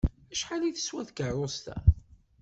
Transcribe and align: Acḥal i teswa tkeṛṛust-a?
Acḥal 0.33 0.61
i 0.63 0.71
teswa 0.75 1.01
tkeṛṛust-a? 1.07 1.75